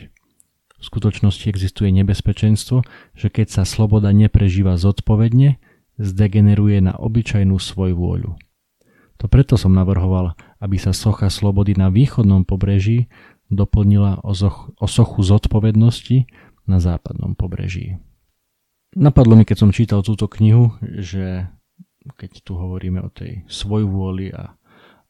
V 0.79 0.83
skutočnosti 0.87 1.51
existuje 1.51 1.91
nebezpečenstvo, 1.91 2.87
že 3.19 3.29
keď 3.29 3.51
sa 3.51 3.63
sloboda 3.67 4.15
neprežíva 4.15 4.79
zodpovedne, 4.79 5.59
zdegeneruje 5.99 6.79
na 6.79 6.95
obyčajnú 6.95 7.59
svoju 7.59 7.99
vôľu. 7.99 8.33
To 9.19 9.27
preto 9.27 9.59
som 9.59 9.75
navrhoval, 9.75 10.39
aby 10.63 10.79
sa 10.79 10.95
socha 10.95 11.27
slobody 11.27 11.75
na 11.75 11.91
východnom 11.91 12.47
pobreží 12.47 13.11
doplnila 13.51 14.23
o, 14.23 14.31
zoch, 14.31 14.71
o 14.79 14.87
sochu 14.87 15.27
zodpovednosti 15.27 16.31
na 16.71 16.79
západnom 16.79 17.35
pobreží. 17.35 17.99
Napadlo 18.97 19.37
mi, 19.37 19.45
keď 19.45 19.57
som 19.69 19.75
čítal 19.75 20.01
túto 20.01 20.25
knihu, 20.33 20.73
že 20.81 21.45
keď 22.17 22.41
tu 22.41 22.57
hovoríme 22.57 23.05
o 23.05 23.13
tej 23.13 23.45
svojvôli 23.45 24.33
a, 24.33 24.57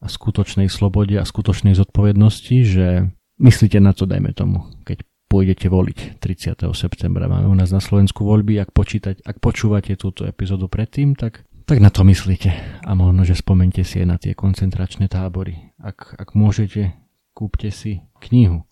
a 0.02 0.06
skutočnej 0.10 0.66
slobode 0.66 1.14
a 1.14 1.22
skutočnej 1.22 1.78
zodpovednosti, 1.78 2.56
že 2.66 3.06
myslíte 3.38 3.78
na 3.78 3.94
to, 3.94 4.02
dajme 4.10 4.34
tomu, 4.34 4.66
keď 4.82 5.06
pôjdete 5.30 5.70
voliť 5.70 6.18
30. 6.18 6.58
septembra. 6.74 7.30
Máme 7.30 7.46
u 7.46 7.54
nás 7.54 7.70
na 7.70 7.78
Slovensku 7.78 8.26
voľby, 8.26 8.58
ak, 8.58 8.74
počítať, 8.74 9.22
ak 9.22 9.38
počúvate 9.38 9.94
túto 9.94 10.26
epizódu 10.26 10.66
predtým, 10.66 11.14
tak, 11.14 11.46
tak 11.68 11.78
na 11.78 11.92
to 11.92 12.02
myslíte. 12.02 12.50
A 12.82 12.90
možno, 12.98 13.22
že 13.22 13.38
spomente 13.38 13.84
si 13.86 14.02
aj 14.02 14.08
na 14.08 14.16
tie 14.18 14.34
koncentračné 14.34 15.06
tábory. 15.06 15.70
Ak, 15.78 16.18
ak 16.18 16.34
môžete, 16.34 16.98
kúpte 17.36 17.70
si 17.70 18.02
knihu 18.26 18.66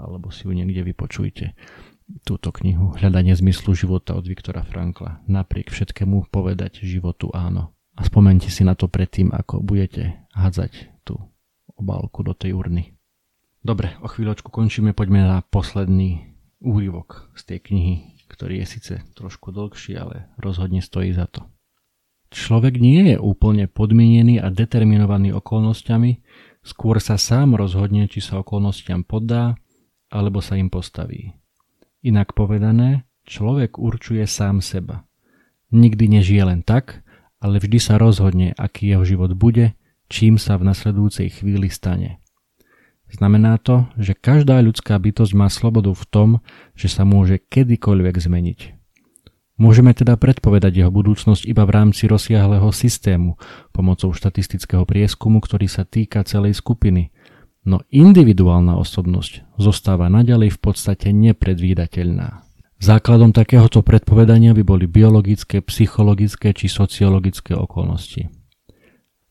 alebo 0.00 0.32
si 0.32 0.48
ju 0.48 0.52
niekde 0.56 0.80
vypočujte 0.80 1.52
túto 2.26 2.50
knihu 2.62 2.94
Hľadanie 2.96 3.34
zmyslu 3.36 3.74
života 3.74 4.16
od 4.18 4.26
Viktora 4.26 4.66
Frankla. 4.66 5.22
Napriek 5.30 5.70
všetkému 5.70 6.30
povedať 6.30 6.82
životu 6.82 7.30
áno. 7.34 7.74
A 7.98 8.06
spomente 8.06 8.48
si 8.48 8.64
na 8.64 8.72
to 8.78 8.88
predtým, 8.88 9.30
ako 9.34 9.60
budete 9.60 10.24
hádzať 10.32 11.02
tú 11.04 11.20
obálku 11.76 12.24
do 12.24 12.32
tej 12.32 12.56
urny. 12.56 12.96
Dobre, 13.60 13.92
o 14.00 14.08
chvíľočku 14.08 14.48
končíme, 14.48 14.96
poďme 14.96 15.20
na 15.20 15.44
posledný 15.44 16.32
úryvok 16.64 17.28
z 17.36 17.42
tej 17.44 17.58
knihy, 17.60 17.94
ktorý 18.28 18.64
je 18.64 18.66
síce 18.66 18.94
trošku 19.12 19.52
dlhší, 19.52 20.00
ale 20.00 20.32
rozhodne 20.40 20.80
stojí 20.80 21.12
za 21.12 21.28
to. 21.28 21.44
Človek 22.30 22.78
nie 22.78 23.10
je 23.10 23.16
úplne 23.18 23.66
podmienený 23.66 24.38
a 24.38 24.48
determinovaný 24.54 25.34
okolnostiami, 25.34 26.22
skôr 26.62 27.02
sa 27.02 27.18
sám 27.18 27.58
rozhodne, 27.58 28.06
či 28.06 28.22
sa 28.22 28.40
okolnostiam 28.40 29.02
poddá, 29.02 29.58
alebo 30.08 30.38
sa 30.38 30.54
im 30.54 30.70
postaví. 30.70 31.39
Inak 32.00 32.32
povedané, 32.32 33.04
človek 33.28 33.76
určuje 33.76 34.24
sám 34.24 34.64
seba. 34.64 35.04
Nikdy 35.68 36.16
nežije 36.16 36.40
len 36.48 36.64
tak, 36.64 37.04
ale 37.44 37.60
vždy 37.60 37.76
sa 37.76 38.00
rozhodne, 38.00 38.56
aký 38.56 38.96
jeho 38.96 39.04
život 39.04 39.36
bude, 39.36 39.76
čím 40.08 40.40
sa 40.40 40.56
v 40.56 40.72
nasledujúcej 40.72 41.28
chvíli 41.28 41.68
stane. 41.68 42.24
Znamená 43.12 43.60
to, 43.60 43.84
že 44.00 44.16
každá 44.16 44.64
ľudská 44.64 44.96
bytosť 44.96 45.32
má 45.36 45.52
slobodu 45.52 45.92
v 45.92 46.04
tom, 46.08 46.28
že 46.72 46.88
sa 46.88 47.04
môže 47.04 47.36
kedykoľvek 47.36 48.16
zmeniť. 48.16 48.60
Môžeme 49.60 49.92
teda 49.92 50.16
predpovedať 50.16 50.80
jeho 50.80 50.88
budúcnosť 50.88 51.44
iba 51.44 51.68
v 51.68 51.84
rámci 51.84 52.08
rozsiahleho 52.08 52.72
systému 52.72 53.36
pomocou 53.76 54.08
štatistického 54.16 54.88
prieskumu, 54.88 55.36
ktorý 55.44 55.68
sa 55.68 55.84
týka 55.84 56.24
celej 56.24 56.56
skupiny– 56.64 57.12
no 57.64 57.84
individuálna 57.92 58.76
osobnosť 58.80 59.56
zostáva 59.60 60.08
naďalej 60.08 60.56
v 60.56 60.58
podstate 60.60 61.12
nepredvídateľná. 61.12 62.44
Základom 62.80 63.36
takéhoto 63.36 63.84
predpovedania 63.84 64.56
by 64.56 64.64
boli 64.64 64.88
biologické, 64.88 65.60
psychologické 65.60 66.56
či 66.56 66.72
sociologické 66.72 67.52
okolnosti. 67.52 68.32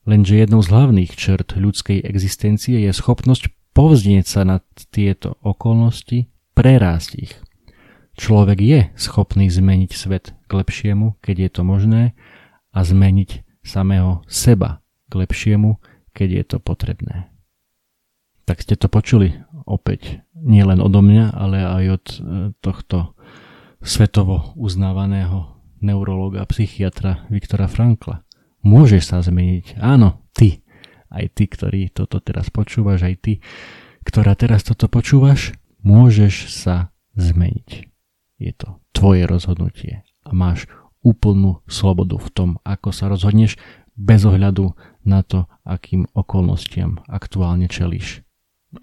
Lenže 0.05 0.37
jednou 0.37 0.61
z 0.61 0.69
hlavných 0.69 1.11
črt 1.17 1.57
ľudskej 1.57 2.05
existencie 2.05 2.77
je 2.85 2.91
schopnosť 2.93 3.49
povznieť 3.73 4.25
sa 4.25 4.41
nad 4.45 4.65
tieto 4.93 5.37
okolnosti, 5.41 6.29
prerásť 6.53 7.11
ich. 7.17 7.33
Človek 8.19 8.59
je 8.61 8.79
schopný 8.99 9.49
zmeniť 9.49 9.91
svet 9.95 10.35
k 10.45 10.51
lepšiemu, 10.51 11.17
keď 11.23 11.35
je 11.39 11.49
to 11.49 11.61
možné, 11.65 12.03
a 12.69 12.79
zmeniť 12.85 13.63
samého 13.65 14.21
seba 14.29 14.83
k 15.09 15.25
lepšiemu, 15.25 15.81
keď 16.13 16.29
je 16.29 16.43
to 16.43 16.57
potrebné. 16.61 17.31
Tak 18.49 18.65
ste 18.65 18.73
to 18.73 18.89
počuli 18.89 19.45
opäť 19.69 20.25
nie 20.33 20.65
len 20.65 20.81
odo 20.81 21.05
mňa, 21.05 21.37
ale 21.37 21.61
aj 21.61 21.85
od 21.85 22.05
e, 22.09 22.17
tohto 22.65 23.13
svetovo 23.85 24.57
uznávaného 24.57 25.53
neurologa, 25.85 26.49
psychiatra 26.49 27.29
Viktora 27.29 27.69
Frankla. 27.69 28.25
Môžeš 28.65 29.13
sa 29.13 29.21
zmeniť. 29.21 29.77
Áno, 29.77 30.25
ty. 30.33 30.65
Aj 31.13 31.29
ty, 31.29 31.45
ktorý 31.45 31.93
toto 31.93 32.17
teraz 32.17 32.49
počúvaš, 32.49 33.05
aj 33.05 33.15
ty, 33.21 33.33
ktorá 34.01 34.33
teraz 34.33 34.65
toto 34.65 34.89
počúvaš, 34.89 35.53
môžeš 35.85 36.49
sa 36.49 36.89
zmeniť. 37.21 37.85
Je 38.41 38.51
to 38.57 38.81
tvoje 38.97 39.29
rozhodnutie 39.29 40.01
a 40.25 40.33
máš 40.33 40.65
úplnú 41.05 41.61
slobodu 41.69 42.17
v 42.17 42.29
tom, 42.33 42.49
ako 42.65 42.89
sa 42.89 43.13
rozhodneš 43.13 43.61
bez 43.93 44.25
ohľadu 44.25 44.73
na 45.05 45.21
to, 45.21 45.45
akým 45.61 46.09
okolnostiam 46.17 47.05
aktuálne 47.05 47.69
čelíš. 47.69 48.25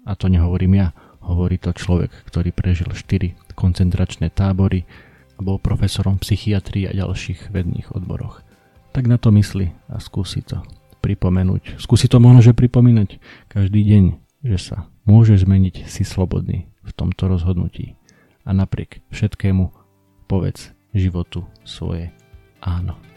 A 0.03 0.19
to 0.19 0.27
nehovorím 0.27 0.83
ja, 0.83 0.87
hovorí 1.23 1.59
to 1.59 1.71
človek, 1.71 2.11
ktorý 2.27 2.51
prežil 2.51 2.91
4 2.91 3.55
koncentračné 3.55 4.31
tábory 4.31 4.83
a 5.37 5.43
bol 5.43 5.61
profesorom 5.61 6.19
psychiatrii 6.19 6.89
a 6.89 6.97
ďalších 6.97 7.53
vedných 7.53 7.93
odboroch. 7.95 8.43
Tak 8.91 9.05
na 9.05 9.21
to 9.21 9.29
mysli 9.35 9.71
a 9.87 10.01
skúsi 10.01 10.41
to 10.41 10.59
pripomenúť. 10.99 11.77
Skúsi 11.77 12.09
to 12.09 12.17
možno, 12.17 12.41
že 12.41 12.57
pripomínať 12.57 13.21
každý 13.47 13.85
deň, 13.85 14.03
že 14.43 14.57
sa 14.57 14.77
môže 15.05 15.37
zmeniť 15.37 15.87
si 15.87 16.03
slobodný 16.03 16.67
v 16.83 16.91
tomto 16.91 17.29
rozhodnutí. 17.29 17.95
A 18.47 18.55
napriek 18.55 19.03
všetkému 19.11 19.71
povedz 20.27 20.71
životu 20.95 21.45
svoje 21.63 22.11
áno. 22.63 23.16